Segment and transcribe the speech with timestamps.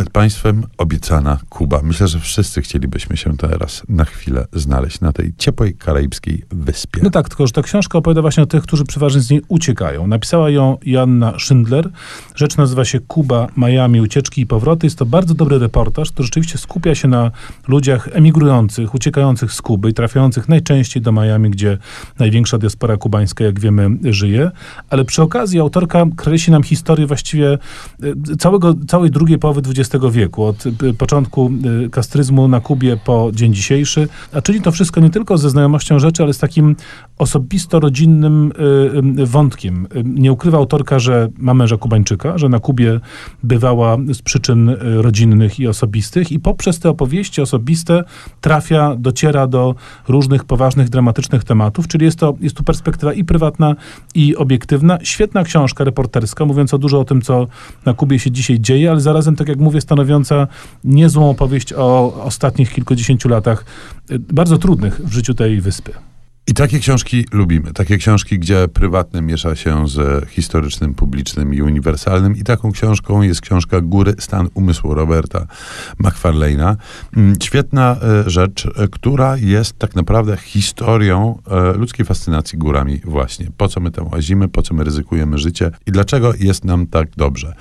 [0.00, 1.80] Przed Państwem obiecana Kuba.
[1.82, 7.00] Myślę, że wszyscy chcielibyśmy się teraz na chwilę znaleźć na tej ciepłej karaibskiej wyspie.
[7.04, 10.06] No tak, tylko że ta książka opowiada właśnie o tych, którzy przeważnie z niej uciekają.
[10.06, 11.90] Napisała ją Joanna Schindler.
[12.34, 14.86] Rzecz nazywa się Kuba, Miami, ucieczki i powroty.
[14.86, 17.30] Jest to bardzo dobry reportaż, który rzeczywiście skupia się na
[17.68, 21.78] ludziach emigrujących, uciekających z Kuby i trafiających najczęściej do Miami, gdzie
[22.18, 24.50] największa diaspora kubańska, jak wiemy, żyje.
[24.90, 27.52] Ale przy okazji autorka kreśli nam historię właściwie
[28.32, 31.50] e, całego, całej drugiej połowy XX wieku, od e, początku
[31.86, 35.98] e, kastryzmu na Kubie po dzień dzisiejszy, a czyli to wszystko nie tylko ze znajomością
[35.98, 36.76] rzeczy, ale z takim
[37.18, 38.52] osobisto-rodzinnym
[39.24, 39.86] wątkiem.
[40.04, 43.00] Nie ukrywa autorka, że ma męża Kubańczyka, że na Kubie
[43.42, 48.04] bywała z przyczyn rodzinnych i osobistych i poprzez te opowieści osobiste
[48.40, 49.74] trafia, dociera do
[50.08, 53.76] różnych poważnych, dramatycznych tematów, czyli jest to jest tu perspektywa i prywatna,
[54.14, 54.98] i obiektywna.
[55.02, 57.46] Świetna książka reporterska, mówiąca dużo o tym, co
[57.86, 60.48] na Kubie się dzisiaj dzieje, ale zarazem, tak jak mówię, stanowiąca
[60.84, 63.64] niezłą opowieść o ostatnich kilkudziesięciu latach,
[64.10, 65.92] y, bardzo trudnych w życiu tej wyspy.
[66.50, 67.72] I takie książki lubimy.
[67.72, 72.36] Takie książki, gdzie prywatne miesza się z historycznym, publicznym i uniwersalnym.
[72.36, 75.46] I taką książką jest książka Góry Stan Umysłu Roberta
[76.04, 76.76] McFarlane'a.
[77.16, 83.46] Mm, świetna e, rzecz, e, która jest tak naprawdę historią e, ludzkiej fascynacji górami właśnie.
[83.56, 87.08] Po co my tam łazimy, po co my ryzykujemy życie i dlaczego jest nam tak
[87.16, 87.54] dobrze.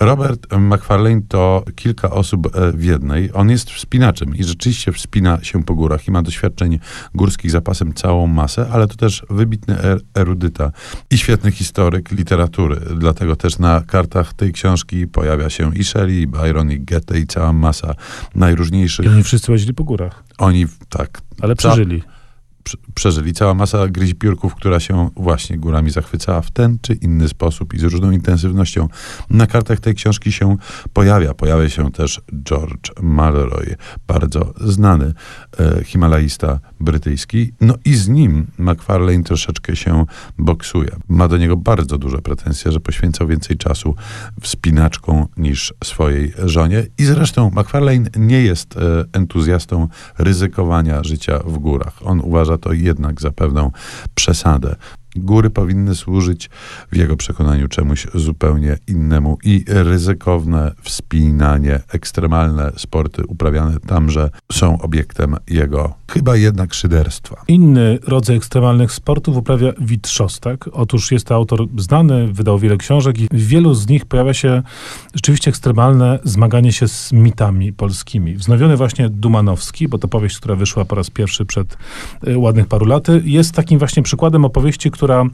[0.00, 3.30] Robert McFarlane to kilka osób w jednej.
[3.34, 6.78] On jest wspinaczem i rzeczywiście wspina się po górach i ma doświadczeń
[7.14, 10.72] górskich zapasem całą masę, ale to też wybitny er erudyta
[11.10, 12.80] i świetny historyk literatury.
[12.96, 17.26] Dlatego też na kartach tej książki pojawia się i Shelley, i Byron, i Goethe, i
[17.26, 17.94] cała masa
[18.34, 19.06] najróżniejszych.
[19.06, 20.24] I oni wszyscy łazili po górach.
[20.38, 21.20] Oni, tak.
[21.40, 22.02] Ale przeżyli
[22.94, 23.32] przeżyli.
[23.32, 27.82] Cała masa gryzipiórków, która się właśnie górami zachwycała w ten czy inny sposób i z
[27.82, 28.88] różną intensywnością.
[29.30, 30.56] Na kartach tej książki się
[30.92, 31.34] pojawia.
[31.34, 35.12] Pojawia się też George Malroy, bardzo znany
[35.60, 37.52] e, himalaista brytyjski.
[37.60, 40.04] No i z nim McFarlane troszeczkę się
[40.38, 40.90] boksuje.
[41.08, 43.94] Ma do niego bardzo duże pretensje, że poświęcał więcej czasu
[44.40, 46.86] wspinaczką niż swojej żonie.
[46.98, 49.88] I zresztą McFarlane nie jest e, entuzjastą
[50.18, 52.00] ryzykowania życia w górach.
[52.04, 53.70] On uważa to jednak za pewną
[54.14, 54.76] przesadę.
[55.20, 56.50] Góry powinny służyć
[56.92, 65.36] w jego przekonaniu czemuś zupełnie innemu i ryzykowne wspinanie, ekstremalne sporty uprawiane tamże są obiektem
[65.50, 67.42] jego chyba jednak szyderstwa.
[67.48, 70.68] Inny rodzaj ekstremalnych sportów uprawia Wit Szostak.
[70.72, 74.62] Otóż jest to autor znany, wydał wiele książek i w wielu z nich pojawia się
[75.14, 78.34] rzeczywiście ekstremalne zmaganie się z mitami polskimi.
[78.34, 81.76] Wznowiony właśnie Dumanowski, bo to powieść, która wyszła po raz pierwszy przed
[82.28, 85.24] y, ładnych paru laty, jest takim właśnie przykładem opowieści, która która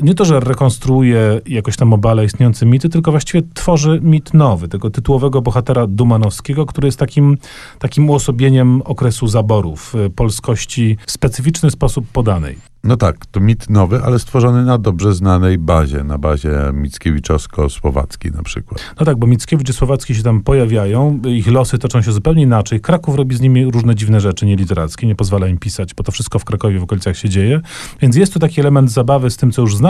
[0.00, 4.90] nie to, że rekonstruuje jakoś tam obala istniejące mity, tylko właściwie tworzy mit nowy, tego
[4.90, 7.38] tytułowego bohatera Dumanowskiego, który jest takim,
[7.78, 12.58] takim uosobieniem okresu zaborów, y, polskości w specyficzny sposób podanej.
[12.84, 18.42] No tak, to mit nowy, ale stworzony na dobrze znanej bazie, na bazie Mickiewiczowsko-Słowackiej na
[18.42, 18.94] przykład.
[19.00, 22.80] No tak, bo Mickiewicz i Słowacki się tam pojawiają, ich losy toczą się zupełnie inaczej.
[22.80, 26.38] Kraków robi z nimi różne dziwne rzeczy nieliterackie, nie pozwala im pisać, bo to wszystko
[26.38, 27.60] w Krakowie w okolicach się dzieje.
[28.00, 29.87] Więc jest tu taki element zabawy z tym, co już znamy,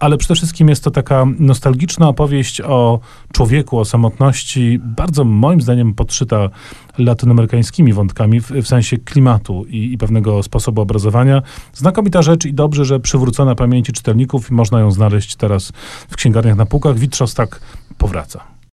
[0.00, 3.00] ale przede wszystkim jest to taka nostalgiczna opowieść o
[3.32, 6.50] człowieku, o samotności, bardzo moim zdaniem podszyta
[6.98, 11.42] latynoamerykańskimi wątkami, w, w sensie klimatu i, i, pewnego sposobu obrazowania.
[11.72, 15.72] Znakomita rzecz i dobrze, że przywrócona pamięci czytelników i można ją znaleźć teraz
[16.08, 16.98] w księgarniach na półkach.
[16.98, 17.60] Witrzos tak
[17.98, 18.57] powraca.